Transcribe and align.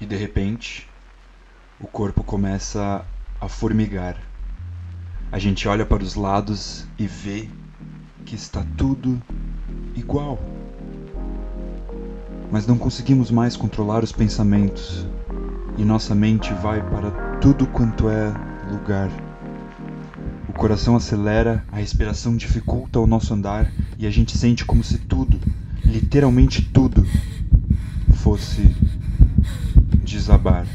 E 0.00 0.06
de 0.06 0.16
repente, 0.16 0.88
o 1.78 1.86
corpo 1.86 2.24
começa 2.24 3.04
a 3.38 3.48
formigar. 3.48 4.16
A 5.30 5.38
gente 5.38 5.68
olha 5.68 5.84
para 5.84 6.02
os 6.02 6.14
lados 6.14 6.86
e 6.98 7.06
vê 7.06 7.48
que 8.24 8.34
está 8.34 8.64
tudo 8.78 9.20
igual. 9.94 10.38
Mas 12.50 12.66
não 12.66 12.78
conseguimos 12.78 13.30
mais 13.30 13.56
controlar 13.56 14.02
os 14.02 14.10
pensamentos 14.10 15.06
e 15.76 15.84
nossa 15.84 16.14
mente 16.14 16.52
vai 16.54 16.82
para 16.90 17.10
tudo 17.38 17.66
quanto 17.66 18.08
é 18.08 18.32
lugar. 18.70 19.10
O 20.48 20.52
coração 20.54 20.96
acelera, 20.96 21.64
a 21.70 21.76
respiração 21.76 22.36
dificulta 22.36 22.98
o 22.98 23.06
nosso 23.06 23.34
andar 23.34 23.70
e 23.98 24.06
a 24.06 24.10
gente 24.10 24.36
sente 24.36 24.64
como 24.64 24.82
se 24.82 24.98
tudo, 24.98 25.38
literalmente 25.84 26.62
tudo, 26.62 27.06
fosse 28.14 28.74
desabar. 30.10 30.66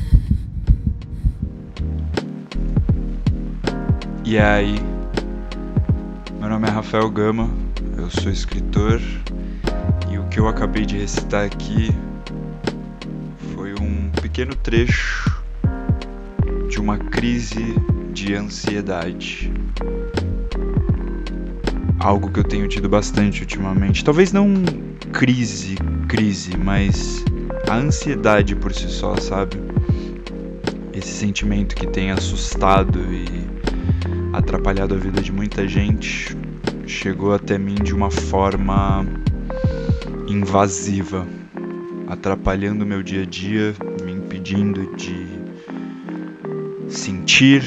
E 4.23 4.37
aí, 4.37 4.79
meu 6.39 6.49
nome 6.49 6.67
é 6.67 6.71
Rafael 6.71 7.09
Gama, 7.09 7.49
eu 7.97 8.09
sou 8.09 8.31
escritor 8.31 9.01
e 10.09 10.17
o 10.17 10.23
que 10.29 10.39
eu 10.39 10.47
acabei 10.47 10.85
de 10.85 10.97
recitar 10.97 11.45
aqui 11.45 11.91
foi 13.53 13.73
um 13.73 14.09
pequeno 14.21 14.55
trecho 14.55 15.43
de 16.69 16.79
uma 16.79 16.97
crise 16.97 17.75
de 18.13 18.33
ansiedade. 18.33 19.51
Algo 21.99 22.31
que 22.31 22.39
eu 22.39 22.43
tenho 22.43 22.67
tido 22.67 22.87
bastante 22.87 23.41
ultimamente. 23.41 24.03
Talvez 24.03 24.31
não 24.31 24.53
crise, 25.11 25.75
crise, 26.07 26.55
mas 26.57 27.23
a 27.69 27.75
ansiedade 27.75 28.55
por 28.55 28.73
si 28.73 28.87
só, 28.87 29.15
sabe? 29.17 29.57
Esse 30.93 31.11
sentimento 31.11 31.75
que 31.75 31.87
tem 31.87 32.11
assustado 32.11 32.99
e 33.11 33.25
atrapalhado 34.33 34.95
a 34.95 34.97
vida 34.97 35.21
de 35.21 35.31
muita 35.31 35.67
gente 35.67 36.35
chegou 36.85 37.33
até 37.33 37.57
mim 37.57 37.75
de 37.75 37.93
uma 37.93 38.11
forma 38.11 39.05
invasiva, 40.27 41.27
atrapalhando 42.07 42.85
meu 42.85 43.01
dia 43.01 43.23
a 43.23 43.25
dia, 43.25 43.73
me 44.03 44.11
impedindo 44.11 44.95
de 44.95 45.25
sentir, 46.87 47.63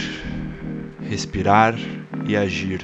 respirar 1.09 1.75
e 2.27 2.37
agir. 2.37 2.81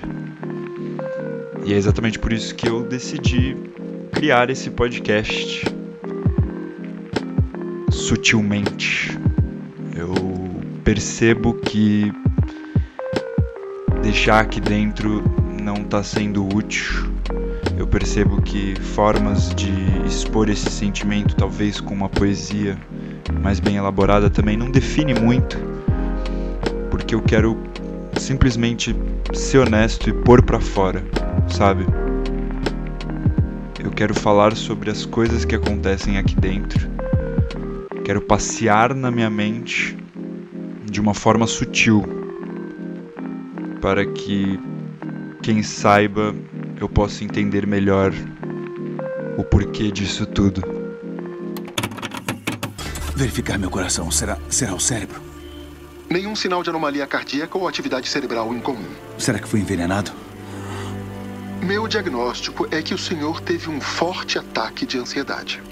E 1.64 1.72
é 1.72 1.76
exatamente 1.76 2.18
por 2.18 2.32
isso 2.32 2.54
que 2.54 2.68
eu 2.68 2.82
decidi 2.82 3.56
criar 4.12 4.50
esse 4.50 4.70
podcast 4.70 5.64
sutilmente. 8.04 9.18
Eu 9.96 10.14
percebo 10.84 11.54
que 11.54 12.12
deixar 14.02 14.40
aqui 14.40 14.60
dentro 14.60 15.24
não 15.62 15.76
está 15.76 16.02
sendo 16.02 16.46
útil. 16.54 17.14
Eu 17.78 17.86
percebo 17.86 18.42
que 18.42 18.74
formas 18.78 19.54
de 19.54 19.72
expor 20.06 20.50
esse 20.50 20.70
sentimento, 20.70 21.34
talvez 21.34 21.80
com 21.80 21.94
uma 21.94 22.10
poesia 22.10 22.78
mais 23.42 23.58
bem 23.58 23.76
elaborada, 23.76 24.28
também 24.28 24.56
não 24.56 24.70
define 24.70 25.14
muito, 25.14 25.58
porque 26.90 27.14
eu 27.14 27.22
quero 27.22 27.58
simplesmente 28.18 28.94
ser 29.32 29.58
honesto 29.58 30.10
e 30.10 30.12
pôr 30.12 30.42
para 30.42 30.60
fora, 30.60 31.02
sabe? 31.48 31.86
Eu 33.82 33.90
quero 33.90 34.14
falar 34.14 34.54
sobre 34.54 34.90
as 34.90 35.06
coisas 35.06 35.46
que 35.46 35.54
acontecem 35.54 36.18
aqui 36.18 36.36
dentro 36.36 36.94
Quero 38.04 38.20
passear 38.20 38.94
na 38.94 39.10
minha 39.10 39.30
mente 39.30 39.96
de 40.84 41.00
uma 41.00 41.14
forma 41.14 41.46
sutil 41.46 42.04
para 43.80 44.04
que 44.04 44.60
quem 45.42 45.62
saiba 45.62 46.34
eu 46.78 46.86
possa 46.86 47.24
entender 47.24 47.66
melhor 47.66 48.12
o 49.38 49.42
porquê 49.42 49.90
disso 49.90 50.26
tudo. 50.26 50.62
Verificar 53.16 53.58
meu 53.58 53.70
coração. 53.70 54.10
Será, 54.10 54.36
será 54.50 54.74
o 54.74 54.80
cérebro? 54.80 55.22
Nenhum 56.10 56.36
sinal 56.36 56.62
de 56.62 56.68
anomalia 56.68 57.06
cardíaca 57.06 57.56
ou 57.56 57.66
atividade 57.66 58.06
cerebral 58.06 58.52
incomum. 58.52 58.84
Será 59.16 59.38
que 59.38 59.48
foi 59.48 59.60
envenenado? 59.60 60.12
Meu 61.62 61.88
diagnóstico 61.88 62.68
é 62.70 62.82
que 62.82 62.92
o 62.92 62.98
senhor 62.98 63.40
teve 63.40 63.70
um 63.70 63.80
forte 63.80 64.38
ataque 64.38 64.84
de 64.84 64.98
ansiedade. 64.98 65.62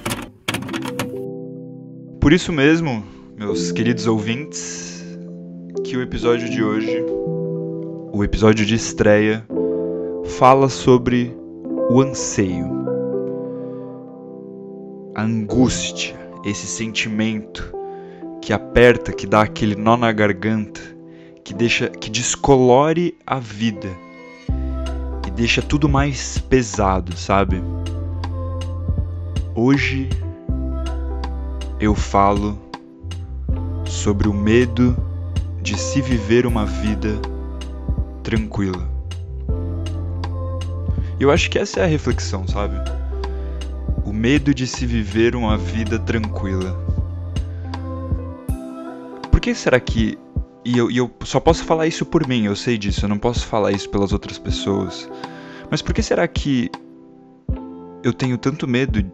Por 2.23 2.33
isso 2.33 2.53
mesmo, 2.53 3.03
meus 3.37 3.73
queridos 3.73 4.07
ouvintes, 4.07 5.05
que 5.83 5.97
o 5.97 6.03
episódio 6.03 6.49
de 6.49 6.63
hoje, 6.63 7.05
o 8.13 8.23
episódio 8.23 8.65
de 8.65 8.77
estreia, 8.77 9.45
fala 10.39 10.69
sobre 10.69 11.37
o 11.91 12.01
anseio, 12.01 12.71
a 15.17 15.23
angústia, 15.23 16.15
esse 16.45 16.65
sentimento 16.65 17.75
que 18.41 18.53
aperta, 18.53 19.13
que 19.13 19.27
dá 19.27 19.43
aquele 19.43 19.75
nó 19.75 19.97
na 19.97 20.13
garganta, 20.13 20.81
que 21.43 21.53
deixa, 21.53 21.89
que 21.89 22.09
descolore 22.09 23.19
a 23.27 23.41
vida 23.41 23.89
e 25.27 25.31
deixa 25.33 25.61
tudo 25.61 25.89
mais 25.89 26.39
pesado, 26.39 27.17
sabe? 27.17 27.61
Hoje 29.57 30.09
eu 31.83 31.97
falo 31.97 32.57
sobre 33.85 34.29
o 34.29 34.33
medo 34.33 34.97
de 35.61 35.77
se 35.77 36.01
viver 36.01 36.47
uma 36.47 36.65
vida 36.65 37.21
tranquila. 38.23 38.89
Eu 41.19 41.33
acho 41.33 41.51
que 41.51 41.59
essa 41.59 41.81
é 41.81 41.83
a 41.83 41.89
reflexão, 41.89 42.47
sabe? 42.47 42.77
O 44.05 44.13
medo 44.13 44.55
de 44.55 44.65
se 44.65 44.87
viver 44.87 45.35
uma 45.35 45.59
vida 45.59 45.99
tranquila. 45.99 46.79
Por 49.29 49.41
que 49.41 49.53
será 49.53 49.81
que. 49.81 50.17
E 50.65 50.79
eu, 50.79 50.89
e 50.89 50.99
eu 50.99 51.11
só 51.25 51.41
posso 51.41 51.65
falar 51.65 51.89
isso 51.89 52.07
por 52.07 52.29
mim, 52.29 52.45
eu 52.45 52.55
sei 52.55 52.79
disso, 52.79 53.07
eu 53.07 53.09
não 53.09 53.19
posso 53.19 53.45
falar 53.45 53.73
isso 53.73 53.91
pelas 53.91 54.13
outras 54.13 54.39
pessoas. 54.39 55.11
Mas 55.69 55.83
por 55.83 55.93
que 55.93 56.01
será 56.01 56.29
que 56.29 56.71
eu 58.05 58.13
tenho 58.13 58.39
tanto 58.39 58.69
medo 58.69 59.05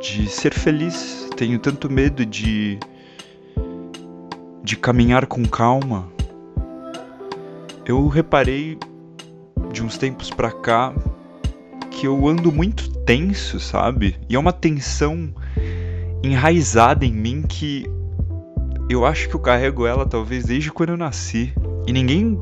de 0.00 0.26
ser 0.28 0.54
feliz, 0.54 1.28
tenho 1.36 1.58
tanto 1.58 1.92
medo 1.92 2.24
de 2.24 2.78
de 4.62 4.76
caminhar 4.76 5.26
com 5.26 5.44
calma. 5.44 6.08
Eu 7.84 8.08
reparei 8.08 8.78
de 9.72 9.82
uns 9.82 9.98
tempos 9.98 10.30
pra 10.30 10.50
cá 10.50 10.94
que 11.90 12.06
eu 12.06 12.26
ando 12.28 12.50
muito 12.50 12.88
tenso, 13.00 13.58
sabe? 13.60 14.16
E 14.28 14.36
é 14.36 14.38
uma 14.38 14.52
tensão 14.52 15.34
enraizada 16.22 17.04
em 17.04 17.12
mim 17.12 17.42
que 17.42 17.84
eu 18.88 19.04
acho 19.04 19.28
que 19.28 19.34
eu 19.34 19.40
carrego 19.40 19.86
ela 19.86 20.06
talvez 20.06 20.44
desde 20.44 20.72
quando 20.72 20.90
eu 20.90 20.96
nasci. 20.96 21.52
E 21.86 21.92
ninguém. 21.92 22.38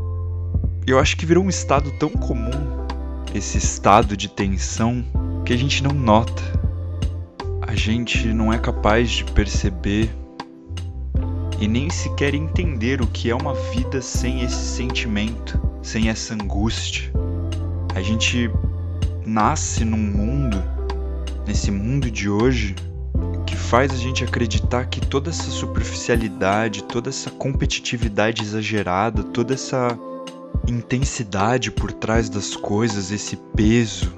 Eu 0.86 0.98
acho 0.98 1.16
que 1.16 1.26
virou 1.26 1.44
um 1.44 1.50
estado 1.50 1.90
tão 1.98 2.08
comum, 2.08 2.86
esse 3.34 3.58
estado 3.58 4.16
de 4.16 4.26
tensão, 4.28 5.04
que 5.44 5.52
a 5.52 5.56
gente 5.56 5.82
não 5.82 5.92
nota 5.92 6.67
a 7.68 7.74
gente 7.74 8.28
não 8.28 8.50
é 8.50 8.58
capaz 8.58 9.10
de 9.10 9.24
perceber 9.24 10.10
e 11.60 11.68
nem 11.68 11.90
sequer 11.90 12.34
entender 12.34 13.02
o 13.02 13.06
que 13.06 13.28
é 13.28 13.34
uma 13.34 13.52
vida 13.52 14.00
sem 14.00 14.42
esse 14.42 14.76
sentimento, 14.76 15.60
sem 15.82 16.08
essa 16.08 16.32
angústia. 16.32 17.12
A 17.94 18.00
gente 18.00 18.50
nasce 19.26 19.84
num 19.84 19.98
mundo, 19.98 20.56
nesse 21.46 21.70
mundo 21.70 22.10
de 22.10 22.30
hoje, 22.30 22.74
que 23.46 23.54
faz 23.54 23.92
a 23.92 23.96
gente 23.96 24.24
acreditar 24.24 24.86
que 24.86 25.02
toda 25.02 25.28
essa 25.28 25.50
superficialidade, 25.50 26.84
toda 26.84 27.10
essa 27.10 27.30
competitividade 27.30 28.42
exagerada, 28.42 29.22
toda 29.22 29.52
essa 29.52 29.98
intensidade 30.66 31.70
por 31.70 31.92
trás 31.92 32.30
das 32.30 32.56
coisas, 32.56 33.10
esse 33.10 33.36
peso, 33.54 34.10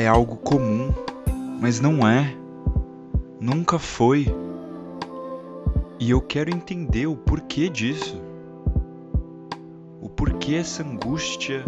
é 0.00 0.06
algo 0.08 0.36
comum, 0.36 0.94
mas 1.60 1.78
não 1.78 2.08
é. 2.08 2.34
Nunca 3.38 3.78
foi. 3.78 4.26
E 5.98 6.10
eu 6.10 6.22
quero 6.22 6.50
entender 6.50 7.06
o 7.06 7.14
porquê 7.14 7.68
disso. 7.68 8.18
O 10.00 10.08
porquê 10.08 10.54
essa 10.54 10.82
angústia. 10.82 11.62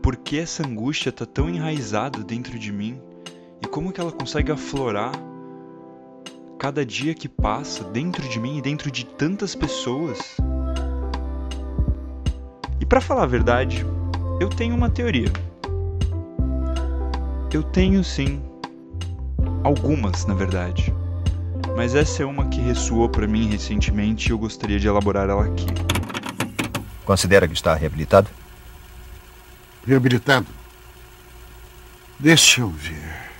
Por 0.00 0.16
que 0.16 0.38
essa 0.38 0.66
angústia 0.66 1.10
está 1.10 1.26
tão 1.26 1.48
enraizada 1.48 2.24
dentro 2.24 2.58
de 2.58 2.72
mim? 2.72 2.98
E 3.60 3.66
como 3.66 3.92
que 3.92 4.00
ela 4.00 4.10
consegue 4.10 4.50
aflorar 4.50 5.12
cada 6.58 6.86
dia 6.86 7.14
que 7.14 7.28
passa 7.28 7.84
dentro 7.84 8.26
de 8.26 8.40
mim 8.40 8.56
e 8.56 8.62
dentro 8.62 8.90
de 8.90 9.04
tantas 9.04 9.54
pessoas? 9.54 10.38
E 12.80 12.86
para 12.86 13.00
falar 13.00 13.24
a 13.24 13.26
verdade, 13.26 13.86
eu 14.42 14.48
tenho 14.48 14.74
uma 14.74 14.90
teoria. 14.90 15.32
Eu 17.52 17.62
tenho 17.62 18.02
sim 18.02 18.42
algumas, 19.62 20.26
na 20.26 20.34
verdade. 20.34 20.92
Mas 21.76 21.94
essa 21.94 22.24
é 22.24 22.26
uma 22.26 22.48
que 22.48 22.60
ressoou 22.60 23.08
para 23.08 23.28
mim 23.28 23.48
recentemente 23.48 24.28
e 24.28 24.32
eu 24.32 24.38
gostaria 24.38 24.80
de 24.80 24.88
elaborar 24.88 25.30
ela 25.30 25.44
aqui. 25.44 25.66
Considera 27.04 27.46
que 27.46 27.54
está 27.54 27.72
reabilitado? 27.74 28.28
Reabilitado? 29.86 30.46
Deixa 32.18 32.62
eu 32.62 32.68
ver. 32.68 33.30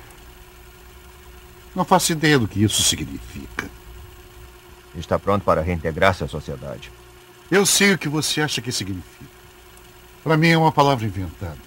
Não 1.75 1.83
faço 1.83 2.13
ideia 2.13 2.39
do 2.39 2.47
que 2.47 2.63
isso 2.63 2.81
significa. 2.81 3.69
Está 4.95 5.19
pronto 5.19 5.43
para 5.43 5.61
reintegrar-se 5.61 6.23
à 6.23 6.29
sociedade. 6.29 6.89
Eu 7.51 7.65
sei 7.65 7.93
o 7.93 7.97
que 7.97 8.07
você 8.07 8.39
acha 8.39 8.61
que 8.61 8.71
significa. 8.71 9.32
Para 10.23 10.37
mim 10.37 10.47
é 10.47 10.57
uma 10.57 10.71
palavra 10.71 11.05
inventada. 11.05 11.59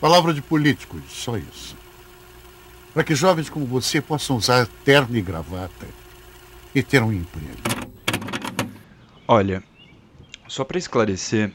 Palavra 0.00 0.34
de 0.34 0.42
políticos, 0.42 1.00
só 1.08 1.36
isso. 1.36 1.76
Para 2.92 3.04
que 3.04 3.14
jovens 3.14 3.48
como 3.48 3.64
você 3.64 4.00
possam 4.00 4.36
usar 4.36 4.66
terno 4.84 5.16
e 5.16 5.22
gravata 5.22 5.86
e 6.74 6.82
ter 6.82 7.00
um 7.02 7.12
emprego. 7.12 7.62
Olha, 9.28 9.62
só 10.48 10.64
para 10.64 10.78
esclarecer, 10.78 11.52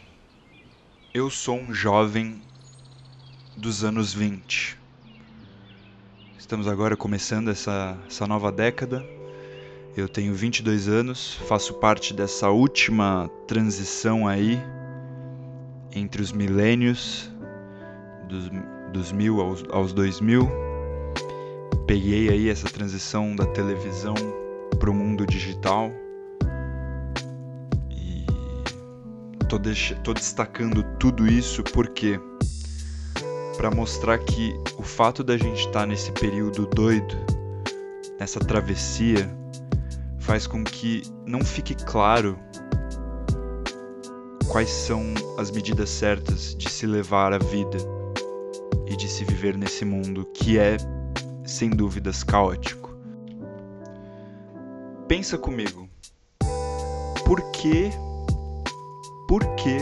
eu 1.14 1.30
sou 1.30 1.60
um 1.60 1.74
jovem 1.74 2.42
dos 3.58 3.84
anos 3.84 4.14
20. 4.14 4.80
Estamos 6.40 6.70
agora 6.70 6.96
começando 6.96 7.50
essa, 7.50 7.98
essa 8.08 8.26
nova 8.26 8.50
década. 8.50 9.06
Eu 9.98 10.08
tenho 10.08 10.34
22 10.34 10.88
anos, 10.88 11.34
faço 11.50 11.74
parte 11.74 12.14
dessa 12.14 12.50
última 12.50 13.30
transição 13.46 14.26
aí 14.26 14.64
entre 15.96 16.22
os 16.22 16.32
milênios, 16.32 17.32
dos, 18.28 18.50
dos 18.92 19.12
mil 19.12 19.42
aos, 19.42 19.64
aos 19.70 19.94
2000. 19.94 20.50
Peguei 21.86 22.30
aí 22.30 22.50
essa 22.50 22.68
transição 22.68 23.36
da 23.36 23.46
televisão 23.48 24.16
para 24.80 24.90
o 24.90 24.94
mundo 24.94 25.26
digital. 25.26 25.92
E 27.92 28.26
tô, 29.48 29.60
tô 30.04 30.14
destacando 30.14 30.84
tudo 31.00 31.28
isso 31.28 31.64
porque 31.64 32.20
para 33.58 33.70
mostrar 33.70 34.18
que 34.18 34.54
o 34.78 34.84
fato 34.84 35.24
da 35.24 35.38
gente 35.38 35.60
estar 35.60 35.82
tá 35.82 35.86
nesse 35.86 36.12
período 36.12 36.66
doido, 36.66 37.16
nessa 38.20 38.40
travessia, 38.40 39.30
faz 40.20 40.48
com 40.48 40.64
que 40.64 41.04
não 41.26 41.44
fique 41.44 41.76
claro 41.76 42.40
quais 44.54 44.70
são 44.70 45.02
as 45.36 45.50
medidas 45.50 45.90
certas 45.90 46.56
de 46.56 46.70
se 46.70 46.86
levar 46.86 47.34
a 47.34 47.40
vida 47.40 47.80
e 48.86 48.96
de 48.96 49.10
se 49.10 49.26
viver 49.26 49.58
nesse 49.58 49.84
mundo 49.84 50.30
que 50.32 50.60
é, 50.60 50.78
sem 51.44 51.72
dúvidas, 51.72 52.24
caótico. 52.24 52.96
Pensa 55.08 55.40
comigo. 55.40 55.90
Por 57.26 57.42
que 57.50 57.90
por 59.28 59.44
que 59.56 59.78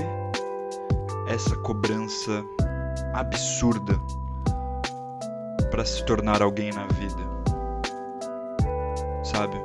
essa 1.27 1.53
cobrança 1.57 2.41
absurda 3.13 4.00
para 5.69 5.83
se 5.83 6.06
tornar 6.06 6.41
alguém 6.41 6.71
na 6.71 6.88
vida? 6.88 7.29
Sabe? 9.21 9.57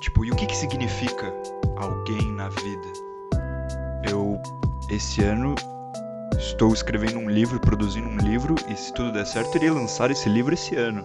Tipo, 0.00 0.24
e 0.24 0.30
o 0.30 0.34
que 0.34 0.46
que 0.46 0.56
significa 0.56 1.30
alguém 1.76 2.32
na 2.32 2.48
vida? 2.48 3.03
Esse 4.94 5.22
ano 5.22 5.54
estou 6.38 6.72
escrevendo 6.72 7.18
um 7.18 7.28
livro, 7.28 7.58
produzindo 7.58 8.08
um 8.08 8.16
livro 8.16 8.54
e 8.68 8.76
se 8.76 8.92
tudo 8.92 9.12
der 9.12 9.26
certo, 9.26 9.56
iria 9.56 9.72
lançar 9.72 10.10
esse 10.10 10.28
livro 10.28 10.54
esse 10.54 10.76
ano. 10.76 11.04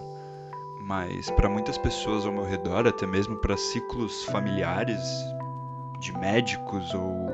Mas 0.82 1.30
para 1.30 1.48
muitas 1.48 1.76
pessoas 1.76 2.24
ao 2.24 2.32
meu 2.32 2.44
redor, 2.44 2.86
até 2.86 3.06
mesmo 3.06 3.36
para 3.36 3.56
ciclos 3.56 4.24
familiares 4.24 5.02
de 6.00 6.12
médicos 6.18 6.94
ou, 6.94 7.28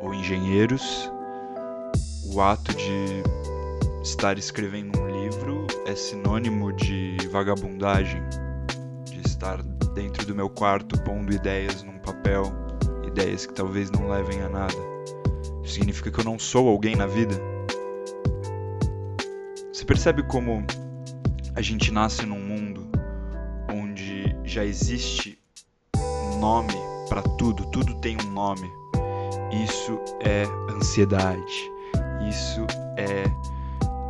ou 0.00 0.14
engenheiros, 0.14 1.10
o 2.32 2.40
ato 2.40 2.74
de 2.74 3.22
estar 4.02 4.38
escrevendo 4.38 5.00
um 5.00 5.08
livro 5.08 5.66
é 5.86 5.94
sinônimo 5.94 6.72
de 6.72 7.16
vagabundagem, 7.30 8.22
de 9.04 9.20
estar 9.26 9.62
dentro 9.94 10.26
do 10.26 10.34
meu 10.34 10.50
quarto 10.50 11.00
pondo 11.02 11.32
ideias 11.32 11.82
num 11.82 11.98
papel 11.98 12.52
ideias 13.06 13.46
que 13.46 13.54
talvez 13.54 13.90
não 13.90 14.08
levem 14.08 14.42
a 14.42 14.48
nada. 14.48 14.95
Significa 15.66 16.10
que 16.10 16.20
eu 16.20 16.24
não 16.24 16.38
sou 16.38 16.68
alguém 16.68 16.94
na 16.94 17.06
vida. 17.06 17.34
Você 19.72 19.84
percebe 19.84 20.22
como 20.22 20.64
a 21.54 21.60
gente 21.60 21.90
nasce 21.90 22.24
num 22.24 22.38
mundo 22.38 22.88
onde 23.70 24.34
já 24.44 24.64
existe 24.64 25.38
nome 26.40 26.74
para 27.08 27.22
tudo, 27.22 27.66
tudo 27.66 27.94
tem 27.96 28.16
um 28.24 28.30
nome. 28.30 28.70
Isso 29.64 29.98
é 30.20 30.44
ansiedade, 30.72 31.70
isso 32.28 32.64
é 32.96 33.24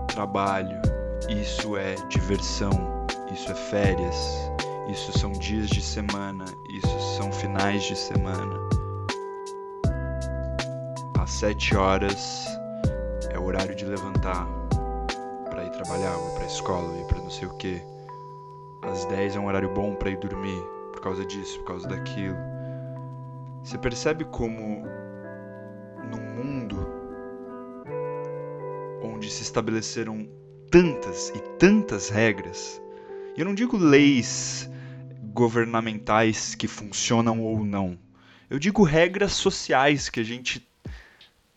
trabalho, 0.08 0.81
isso 1.29 1.76
é 1.76 1.94
diversão, 2.08 3.06
isso 3.32 3.50
é 3.50 3.55
férias, 3.55 4.50
isso 4.91 5.19
são 5.19 5.32
dias 5.32 5.69
de 5.69 5.81
semana, 5.81 6.44
isso 6.69 7.17
são 7.17 7.32
finais 7.32 7.85
de 7.85 7.97
semana 7.97 8.75
às 11.26 11.32
7 11.32 11.76
horas 11.76 12.46
é 13.32 13.37
o 13.37 13.46
horário 13.46 13.75
de 13.75 13.84
levantar 13.84 14.46
para 15.50 15.64
ir 15.64 15.70
trabalhar, 15.73 16.17
ou 16.17 16.37
pra 16.37 16.46
escola, 16.46 16.88
ou 16.96 17.05
pra 17.06 17.19
não 17.19 17.28
sei 17.28 17.49
o 17.49 17.56
que. 17.56 17.82
Às 18.84 19.05
10 19.06 19.34
é 19.34 19.40
um 19.40 19.46
horário 19.49 19.75
bom 19.75 19.96
para 19.96 20.11
ir 20.11 20.19
dormir, 20.19 20.62
por 20.93 21.00
causa 21.00 21.26
disso, 21.26 21.58
por 21.58 21.67
causa 21.67 21.88
daquilo. 21.88 22.37
Você 23.64 23.76
percebe 23.76 24.25
como 24.26 24.84
num 26.08 26.44
mundo 26.44 26.88
onde 29.02 29.29
se 29.29 29.43
estabeleceram 29.43 30.29
tantas 30.70 31.31
e 31.31 31.40
tantas 31.58 32.08
regras, 32.08 32.81
e 33.37 33.40
eu 33.40 33.44
não 33.44 33.55
digo 33.55 33.76
leis 33.76 34.70
governamentais 35.34 36.55
que 36.55 36.69
funcionam 36.69 37.43
ou 37.43 37.64
não. 37.64 37.99
Eu 38.49 38.61
digo 38.61 38.84
regras 38.84 39.32
sociais 39.32 40.08
que 40.08 40.20
a 40.20 40.25
gente 40.25 40.64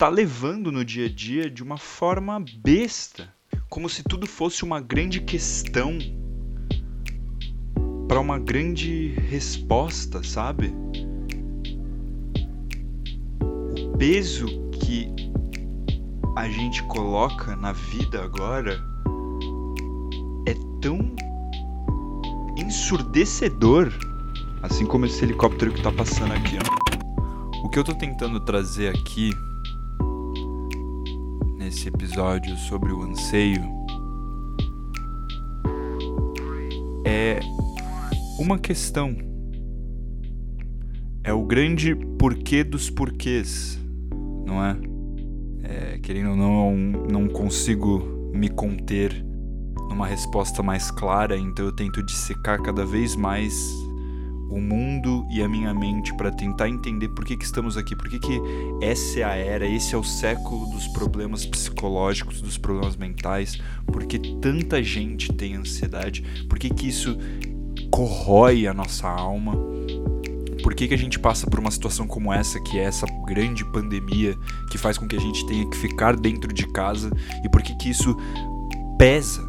tá 0.00 0.08
levando 0.08 0.72
no 0.72 0.82
dia 0.82 1.04
a 1.04 1.08
dia 1.10 1.50
de 1.50 1.62
uma 1.62 1.76
forma 1.76 2.42
besta, 2.64 3.28
como 3.68 3.86
se 3.86 4.02
tudo 4.02 4.26
fosse 4.26 4.64
uma 4.64 4.80
grande 4.80 5.20
questão 5.20 5.98
para 8.08 8.18
uma 8.18 8.38
grande 8.38 9.08
resposta, 9.28 10.22
sabe? 10.22 10.74
O 13.42 13.98
peso 13.98 14.46
que 14.82 15.14
a 16.34 16.48
gente 16.48 16.82
coloca 16.84 17.54
na 17.54 17.72
vida 17.72 18.24
agora 18.24 18.82
é 20.48 20.54
tão 20.80 21.14
ensurdecedor, 22.56 23.92
assim 24.62 24.86
como 24.86 25.04
esse 25.04 25.22
helicóptero 25.22 25.74
que 25.74 25.82
tá 25.82 25.92
passando 25.92 26.32
aqui. 26.32 26.56
Ó. 26.56 27.66
O 27.66 27.68
que 27.68 27.78
eu 27.78 27.84
tô 27.84 27.94
tentando 27.94 28.40
trazer 28.40 28.88
aqui 28.88 29.30
nesse 31.70 31.86
episódio 31.86 32.56
sobre 32.56 32.92
o 32.92 33.00
anseio 33.04 33.62
é 37.04 37.38
uma 38.40 38.58
questão. 38.58 39.16
É 41.22 41.32
o 41.32 41.44
grande 41.44 41.94
porquê 42.18 42.64
dos 42.64 42.90
porquês, 42.90 43.78
não 44.44 44.64
é? 44.64 44.76
é 45.62 45.98
querendo 45.98 46.30
ou 46.30 46.36
não, 46.36 46.76
não 47.08 47.28
consigo 47.28 48.00
me 48.34 48.48
conter 48.48 49.24
numa 49.88 50.08
resposta 50.08 50.64
mais 50.64 50.90
clara, 50.90 51.38
então 51.38 51.66
eu 51.66 51.72
tento 51.72 52.02
dissecar 52.02 52.60
cada 52.60 52.84
vez 52.84 53.14
mais 53.14 53.54
o 54.50 54.60
mundo 54.60 55.26
e 55.30 55.42
a 55.42 55.48
minha 55.48 55.72
mente 55.72 56.12
para 56.14 56.30
tentar 56.30 56.68
entender 56.68 57.08
por 57.08 57.24
que, 57.24 57.36
que 57.36 57.44
estamos 57.44 57.76
aqui, 57.76 57.94
por 57.94 58.08
que, 58.08 58.18
que 58.18 58.40
essa 58.82 59.20
é 59.20 59.22
a 59.22 59.34
era, 59.36 59.66
esse 59.66 59.94
é 59.94 59.98
o 59.98 60.02
século 60.02 60.66
dos 60.66 60.88
problemas 60.88 61.46
psicológicos, 61.46 62.42
dos 62.42 62.58
problemas 62.58 62.96
mentais, 62.96 63.58
por 63.86 64.04
que 64.04 64.18
tanta 64.40 64.82
gente 64.82 65.32
tem 65.32 65.54
ansiedade, 65.54 66.22
por 66.48 66.58
que, 66.58 66.68
que 66.68 66.88
isso 66.88 67.16
corrói 67.90 68.66
a 68.66 68.74
nossa 68.74 69.08
alma, 69.08 69.56
por 70.62 70.74
que, 70.74 70.88
que 70.88 70.94
a 70.94 70.98
gente 70.98 71.18
passa 71.18 71.46
por 71.46 71.60
uma 71.60 71.70
situação 71.70 72.06
como 72.06 72.32
essa, 72.32 72.60
que 72.60 72.78
é 72.78 72.82
essa 72.82 73.06
grande 73.26 73.64
pandemia 73.64 74.36
que 74.70 74.76
faz 74.76 74.98
com 74.98 75.06
que 75.06 75.16
a 75.16 75.20
gente 75.20 75.46
tenha 75.46 75.68
que 75.70 75.76
ficar 75.76 76.16
dentro 76.16 76.52
de 76.52 76.66
casa 76.72 77.10
e 77.44 77.48
por 77.48 77.62
que, 77.62 77.74
que 77.76 77.88
isso 77.88 78.16
pesa, 78.98 79.42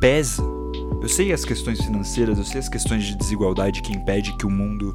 pesa 0.00 0.55
eu 1.00 1.08
sei 1.08 1.32
as 1.32 1.44
questões 1.44 1.80
financeiras, 1.80 2.38
eu 2.38 2.44
sei 2.44 2.60
as 2.60 2.68
questões 2.68 3.04
de 3.04 3.16
desigualdade 3.16 3.82
que 3.82 3.92
impede 3.92 4.36
que 4.36 4.46
o 4.46 4.50
mundo 4.50 4.94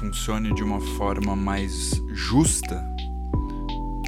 funcione 0.00 0.52
de 0.54 0.62
uma 0.62 0.80
forma 0.80 1.36
mais 1.36 2.02
justa, 2.12 2.84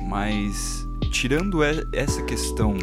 mas 0.08 0.84
tirando 1.10 1.62
essa 1.62 2.22
questão 2.22 2.74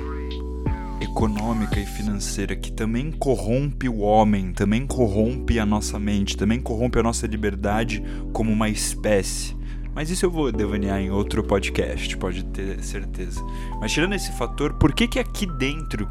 econômica 0.99 1.79
e 1.79 1.85
financeira 1.85 2.55
que 2.55 2.71
também 2.71 3.11
corrompe 3.11 3.89
o 3.89 3.99
homem, 3.99 4.53
também 4.53 4.87
corrompe 4.87 5.59
a 5.59 5.65
nossa 5.65 5.99
mente, 5.99 6.37
também 6.37 6.59
corrompe 6.59 6.97
a 6.97 7.03
nossa 7.03 7.27
liberdade 7.27 8.03
como 8.31 8.51
uma 8.51 8.69
espécie. 8.69 9.55
Mas 9.93 10.09
isso 10.09 10.25
eu 10.25 10.31
vou 10.31 10.51
devanear 10.51 10.99
em 10.99 11.11
outro 11.11 11.43
podcast, 11.43 12.17
pode 12.17 12.43
ter 12.45 12.83
certeza. 12.83 13.43
Mas 13.79 13.91
tirando 13.91 14.15
esse 14.15 14.31
fator, 14.31 14.73
por 14.73 14.93
que 14.93 15.07
que 15.07 15.19
aqui 15.19 15.45
dentro, 15.45 16.09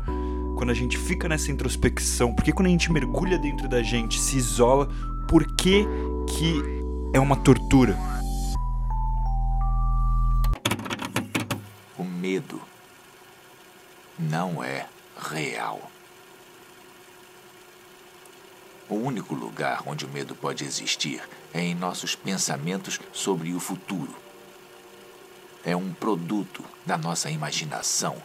quando 0.62 0.71
a 0.71 0.75
gente 0.75 0.97
fica 0.97 1.28
nessa 1.28 1.50
introspecção, 1.50 2.33
por 2.33 2.45
que 2.45 2.52
quando 2.52 2.69
a 2.69 2.71
gente 2.71 2.92
mergulha 2.92 3.37
dentro 3.37 3.69
da 3.69 3.83
gente, 3.83 4.16
se 4.21 4.37
isola, 4.37 4.88
por 5.26 5.45
que 5.57 5.85
que 6.28 6.62
é 7.12 7.19
uma 7.19 7.35
tortura? 7.35 7.99
O 11.99 12.04
medo 12.04 12.62
não 14.16 14.62
é 14.62 14.87
real. 15.33 15.90
O 18.88 18.95
único 18.95 19.35
lugar 19.35 19.83
onde 19.85 20.04
o 20.04 20.09
medo 20.11 20.33
pode 20.37 20.62
existir 20.62 21.21
é 21.52 21.61
em 21.61 21.75
nossos 21.75 22.14
pensamentos 22.14 23.00
sobre 23.12 23.52
o 23.52 23.59
futuro. 23.59 24.14
É 25.64 25.75
um 25.75 25.92
produto 25.92 26.62
da 26.87 26.97
nossa 26.97 27.28
imaginação 27.28 28.23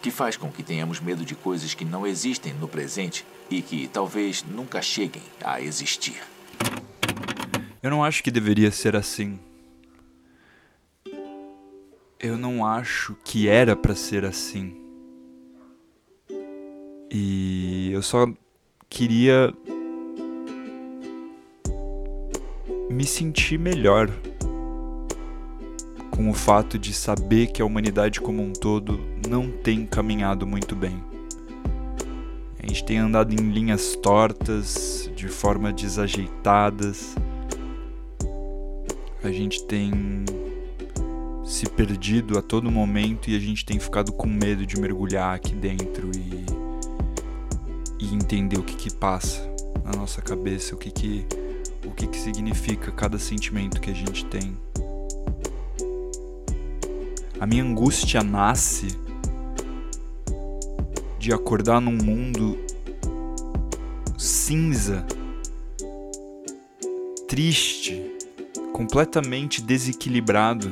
que 0.00 0.10
faz 0.10 0.36
com 0.36 0.50
que 0.50 0.62
tenhamos 0.62 1.00
medo 1.00 1.24
de 1.24 1.34
coisas 1.34 1.74
que 1.74 1.84
não 1.84 2.06
existem 2.06 2.54
no 2.54 2.66
presente 2.66 3.24
e 3.50 3.60
que 3.60 3.88
talvez 3.88 4.42
nunca 4.42 4.80
cheguem 4.80 5.22
a 5.44 5.60
existir. 5.60 6.20
Eu 7.82 7.90
não 7.90 8.04
acho 8.04 8.22
que 8.22 8.30
deveria 8.30 8.70
ser 8.70 8.96
assim. 8.96 9.38
Eu 12.18 12.36
não 12.36 12.66
acho 12.66 13.16
que 13.24 13.48
era 13.48 13.74
para 13.74 13.94
ser 13.94 14.24
assim. 14.24 14.76
E 17.10 17.90
eu 17.92 18.02
só 18.02 18.26
queria 18.88 19.52
me 22.90 23.06
sentir 23.06 23.58
melhor 23.58 24.10
com 26.20 26.28
o 26.28 26.34
fato 26.34 26.78
de 26.78 26.92
saber 26.92 27.46
que 27.46 27.62
a 27.62 27.64
humanidade 27.64 28.20
como 28.20 28.42
um 28.42 28.52
todo 28.52 29.00
não 29.26 29.50
tem 29.50 29.86
caminhado 29.86 30.46
muito 30.46 30.76
bem. 30.76 31.02
A 32.62 32.66
gente 32.66 32.84
tem 32.84 32.98
andado 32.98 33.32
em 33.32 33.50
linhas 33.50 33.96
tortas, 33.96 35.10
de 35.16 35.28
forma 35.28 35.72
desajeitadas. 35.72 37.14
A 39.24 39.32
gente 39.32 39.64
tem 39.64 39.90
se 41.42 41.66
perdido 41.70 42.38
a 42.38 42.42
todo 42.42 42.70
momento 42.70 43.30
e 43.30 43.34
a 43.34 43.40
gente 43.40 43.64
tem 43.64 43.80
ficado 43.80 44.12
com 44.12 44.26
medo 44.26 44.66
de 44.66 44.78
mergulhar 44.78 45.34
aqui 45.34 45.54
dentro 45.54 46.10
e 46.14 46.44
e 47.98 48.14
entender 48.14 48.58
o 48.58 48.62
que 48.62 48.76
que 48.76 48.94
passa 48.94 49.40
na 49.82 49.92
nossa 49.92 50.20
cabeça, 50.20 50.74
o 50.74 50.78
que 50.78 50.90
que 50.90 51.26
o 51.86 51.90
que 51.92 52.06
que 52.06 52.18
significa 52.18 52.92
cada 52.92 53.18
sentimento 53.18 53.80
que 53.80 53.90
a 53.90 53.94
gente 53.94 54.26
tem. 54.26 54.54
A 57.40 57.46
minha 57.46 57.64
angústia 57.64 58.22
nasce 58.22 58.88
de 61.18 61.32
acordar 61.32 61.80
num 61.80 61.96
mundo 61.96 62.58
cinza, 64.18 65.06
triste, 67.26 68.02
completamente 68.74 69.62
desequilibrado. 69.62 70.70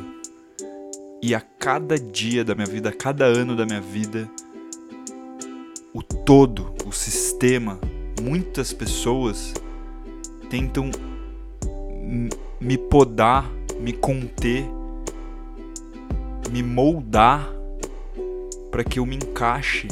E 1.22 1.34
a 1.34 1.40
cada 1.40 1.98
dia 1.98 2.44
da 2.44 2.54
minha 2.54 2.66
vida, 2.66 2.90
a 2.90 2.92
cada 2.92 3.24
ano 3.24 3.56
da 3.56 3.64
minha 3.64 3.80
vida, 3.80 4.30
o 5.94 6.02
todo, 6.02 6.74
o 6.84 6.92
sistema, 6.92 7.80
muitas 8.20 8.74
pessoas 8.74 9.54
tentam 10.50 10.90
me 12.60 12.76
podar, 12.76 13.50
me 13.80 13.92
conter, 13.92 14.64
me 16.48 16.62
moldar 16.62 17.48
para 18.70 18.84
que 18.84 18.98
eu 18.98 19.06
me 19.06 19.16
encaixe 19.16 19.88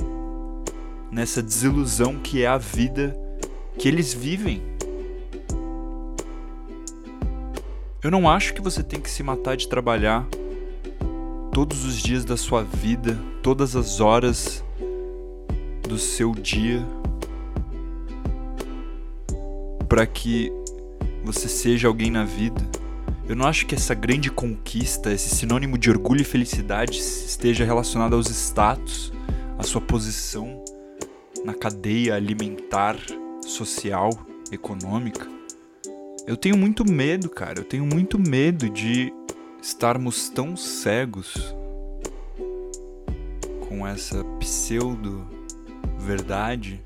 nessa 1.11 1.43
desilusão 1.43 2.19
que 2.19 2.43
é 2.43 2.47
a 2.47 2.59
vida 2.59 3.17
que 3.79 3.89
eles 3.89 4.13
vivem. 4.13 4.63
Eu 8.03 8.11
não 8.11 8.29
acho 8.29 8.55
que 8.55 8.61
você 8.61 8.83
tem 8.83 9.01
que 9.01 9.11
se 9.11 9.23
matar 9.23 9.57
de 9.57 9.69
trabalhar 9.69 10.27
todos 11.53 11.85
os 11.85 11.97
dias 11.97 12.25
da 12.25 12.37
sua 12.37 12.63
vida, 12.63 13.19
todas 13.43 13.75
as 13.75 14.01
horas 14.01 14.63
do 15.89 15.99
seu 15.99 16.33
dia 16.33 16.85
para 19.89 20.07
que 20.07 20.53
você 21.25 21.49
seja 21.49 21.89
alguém 21.89 22.11
na 22.11 22.25
vida. 22.25 22.61
Eu 23.29 23.35
não 23.35 23.47
acho 23.47 23.67
que 23.67 23.75
essa 23.75 23.93
grande 23.93 24.31
conquista, 24.31 25.13
esse 25.13 25.35
sinônimo 25.35 25.77
de 25.77 25.91
orgulho 25.91 26.21
e 26.21 26.25
felicidade 26.25 26.99
esteja 26.99 27.65
relacionado 27.65 28.15
aos 28.15 28.29
status, 28.29 29.13
à 29.59 29.65
sua 29.65 29.81
posição 29.81 30.65
na 31.45 31.53
cadeia 31.53 32.15
alimentar, 32.15 32.97
social, 33.43 34.11
econômica. 34.53 35.27
Eu 36.27 36.37
tenho 36.37 36.57
muito 36.57 36.85
medo, 36.85 37.29
cara. 37.29 37.61
Eu 37.61 37.65
tenho 37.65 37.85
muito 37.85 38.19
medo 38.19 38.69
de 38.71 39.13
estarmos 39.61 40.29
tão 40.29 40.57
cegos 40.57 41.55
com 43.69 43.87
essa 43.87 44.23
pseudo 44.39 45.27
verdade 45.99 46.81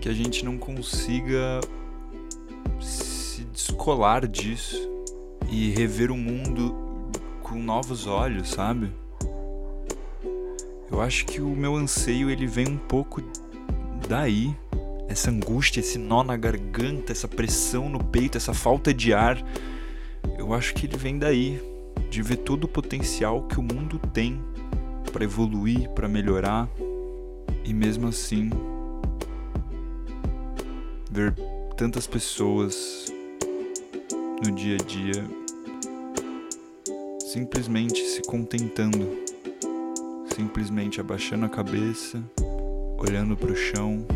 que 0.00 0.08
a 0.08 0.12
gente 0.12 0.44
não 0.44 0.56
consiga 0.56 1.60
descolar 3.56 4.28
disso 4.28 4.76
e 5.48 5.70
rever 5.70 6.10
o 6.12 6.16
mundo 6.16 6.76
com 7.42 7.58
novos 7.58 8.06
olhos, 8.06 8.50
sabe? 8.50 8.92
Eu 10.90 11.00
acho 11.00 11.24
que 11.24 11.40
o 11.40 11.48
meu 11.48 11.74
anseio 11.74 12.28
ele 12.28 12.46
vem 12.46 12.68
um 12.68 12.76
pouco 12.76 13.22
daí, 14.06 14.54
essa 15.08 15.30
angústia, 15.30 15.80
esse 15.80 15.98
nó 15.98 16.22
na 16.22 16.36
garganta, 16.36 17.12
essa 17.12 17.26
pressão 17.26 17.88
no 17.88 18.04
peito, 18.04 18.36
essa 18.36 18.52
falta 18.52 18.92
de 18.92 19.14
ar. 19.14 19.42
Eu 20.38 20.52
acho 20.52 20.74
que 20.74 20.84
ele 20.84 20.98
vem 20.98 21.18
daí, 21.18 21.58
de 22.10 22.20
ver 22.20 22.36
todo 22.36 22.64
o 22.64 22.68
potencial 22.68 23.44
que 23.44 23.58
o 23.58 23.62
mundo 23.62 23.98
tem 24.12 24.38
para 25.10 25.24
evoluir, 25.24 25.88
para 25.90 26.06
melhorar. 26.06 26.68
E 27.64 27.72
mesmo 27.72 28.08
assim, 28.08 28.50
ver 31.10 31.34
tantas 31.74 32.06
pessoas 32.06 33.15
no 34.42 34.50
dia 34.52 34.76
a 34.80 34.84
dia 34.84 35.24
simplesmente 37.20 38.02
se 38.02 38.22
contentando, 38.22 39.18
simplesmente 40.34 41.00
abaixando 41.00 41.46
a 41.46 41.48
cabeça, 41.48 42.22
olhando 42.98 43.36
para 43.36 43.52
o 43.52 43.56
chão, 43.56 44.06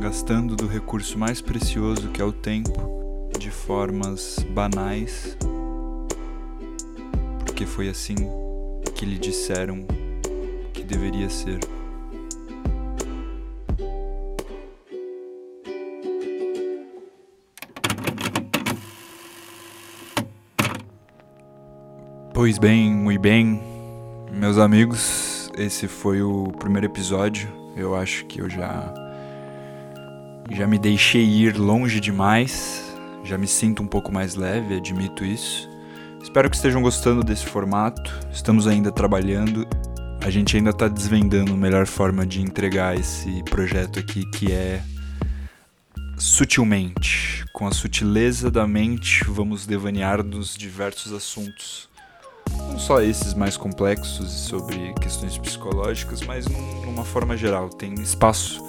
gastando 0.00 0.56
do 0.56 0.66
recurso 0.66 1.18
mais 1.18 1.40
precioso 1.40 2.10
que 2.10 2.20
é 2.20 2.24
o 2.24 2.32
tempo 2.32 3.30
de 3.38 3.50
formas 3.50 4.38
banais, 4.50 5.36
porque 7.44 7.64
foi 7.64 7.88
assim 7.88 8.16
que 8.94 9.06
lhe 9.06 9.18
disseram 9.18 9.86
que 10.72 10.82
deveria 10.82 11.30
ser. 11.30 11.60
Pois 22.42 22.58
bem, 22.58 22.92
muito 22.92 23.20
bem, 23.20 23.62
meus 24.32 24.58
amigos, 24.58 25.48
esse 25.56 25.86
foi 25.86 26.22
o 26.22 26.50
primeiro 26.58 26.86
episódio. 26.88 27.48
Eu 27.76 27.94
acho 27.94 28.26
que 28.26 28.40
eu 28.40 28.50
já 28.50 28.92
já 30.50 30.66
me 30.66 30.76
deixei 30.76 31.22
ir 31.22 31.56
longe 31.56 32.00
demais. 32.00 32.82
Já 33.22 33.38
me 33.38 33.46
sinto 33.46 33.80
um 33.80 33.86
pouco 33.86 34.12
mais 34.12 34.34
leve, 34.34 34.74
admito 34.74 35.24
isso. 35.24 35.70
Espero 36.20 36.50
que 36.50 36.56
estejam 36.56 36.82
gostando 36.82 37.22
desse 37.22 37.46
formato. 37.46 38.12
Estamos 38.32 38.66
ainda 38.66 38.90
trabalhando. 38.90 39.64
A 40.20 40.28
gente 40.28 40.56
ainda 40.56 40.70
está 40.70 40.88
desvendando 40.88 41.52
a 41.52 41.56
melhor 41.56 41.86
forma 41.86 42.26
de 42.26 42.42
entregar 42.42 42.98
esse 42.98 43.40
projeto 43.44 44.00
aqui, 44.00 44.28
que 44.32 44.50
é 44.50 44.82
sutilmente. 46.18 47.44
Com 47.52 47.68
a 47.68 47.72
sutileza 47.72 48.50
da 48.50 48.66
mente, 48.66 49.22
vamos 49.28 49.64
devanear 49.64 50.24
nos 50.24 50.56
diversos 50.56 51.12
assuntos 51.12 51.91
não 52.72 52.78
só 52.78 53.00
esses 53.00 53.34
mais 53.34 53.56
complexos 53.56 54.30
sobre 54.30 54.94
questões 54.94 55.38
psicológicas, 55.38 56.22
mas 56.22 56.46
numa 56.84 57.04
forma 57.04 57.36
geral. 57.36 57.68
Tem 57.68 57.94
espaço 57.94 58.62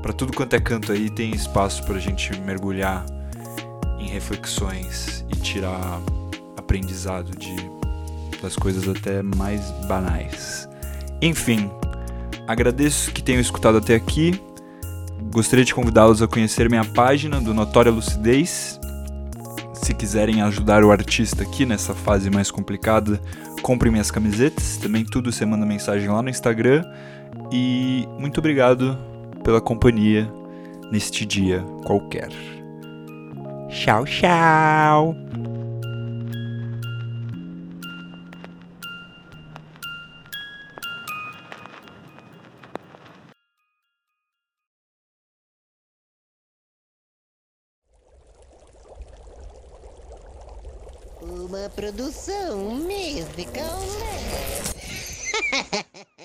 para 0.00 0.12
tudo 0.12 0.32
quanto 0.32 0.54
é 0.54 0.60
canto 0.60 0.92
aí, 0.92 1.10
tem 1.10 1.34
espaço 1.34 1.84
para 1.84 1.96
a 1.96 2.00
gente 2.00 2.38
mergulhar 2.40 3.04
em 3.98 4.06
reflexões 4.06 5.24
e 5.28 5.36
tirar 5.36 6.00
aprendizado 6.56 7.36
de 7.36 7.54
das 8.40 8.54
coisas 8.54 8.88
até 8.88 9.20
mais 9.20 9.68
banais. 9.88 10.68
Enfim, 11.20 11.68
Agradeço 12.48 13.12
que 13.12 13.22
tenham 13.22 13.42
escutado 13.42 13.76
até 13.76 13.94
aqui. 13.94 14.40
Gostaria 15.30 15.66
de 15.66 15.74
convidá-los 15.74 16.22
a 16.22 16.26
conhecer 16.26 16.70
minha 16.70 16.82
página 16.82 17.42
do 17.42 17.52
Notória 17.52 17.92
Lucidez. 17.92 18.80
Se 19.74 19.92
quiserem 19.92 20.40
ajudar 20.40 20.82
o 20.82 20.90
artista 20.90 21.42
aqui 21.42 21.66
nessa 21.66 21.92
fase 21.92 22.30
mais 22.30 22.50
complicada, 22.50 23.20
comprem 23.68 23.92
minhas 23.92 24.10
camisetas. 24.10 24.78
Também 24.78 25.04
tudo 25.04 25.30
você 25.30 25.44
manda 25.44 25.66
mensagem 25.66 26.08
lá 26.08 26.22
no 26.22 26.30
Instagram. 26.30 26.82
E 27.52 28.08
muito 28.18 28.38
obrigado 28.38 28.96
pela 29.44 29.60
companhia 29.60 30.26
neste 30.90 31.26
dia 31.26 31.60
qualquer. 31.84 32.30
Tchau, 33.68 34.06
tchau! 34.06 35.27
Produção 51.78 52.74
musical. 52.74 53.78